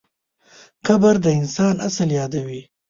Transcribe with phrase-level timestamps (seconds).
[0.87, 2.61] قبر د انسان اصل یادوي.